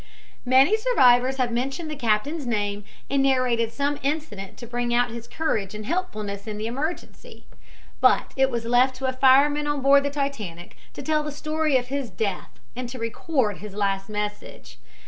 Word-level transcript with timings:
Many 0.47 0.77
survivors 0.77 1.37
have 1.37 1.51
mentioned 1.51 1.87
the 1.91 1.95
captain's 1.95 2.47
name 2.47 2.85
and 3.07 3.21
narrated 3.21 3.71
some 3.71 3.99
incident 4.01 4.57
to 4.57 4.65
bring 4.65 4.91
out 4.95 5.11
his 5.11 5.27
courage 5.27 5.75
and 5.75 5.85
helpfulness 5.85 6.47
in 6.47 6.57
the 6.57 6.65
emergency; 6.65 7.45
but 7.99 8.33
it 8.35 8.49
was 8.49 8.65
left 8.65 8.95
to 8.95 9.05
a 9.05 9.13
fireman 9.13 9.67
on 9.67 9.83
board 9.83 10.01
the 10.01 10.09
Titanic 10.09 10.75
to 10.93 11.03
tell 11.03 11.21
the 11.21 11.31
story 11.31 11.77
of 11.77 11.89
his 11.89 12.09
death 12.09 12.59
and 12.75 12.89
to 12.89 12.97
record 12.97 13.59
his 13.59 13.75
last 13.75 14.09
message. 14.09 14.79